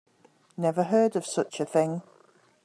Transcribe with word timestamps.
Never 0.57 0.85
heard 0.85 1.15
of 1.15 1.27
such 1.27 1.59
a 1.59 1.65
thing. 1.67 2.01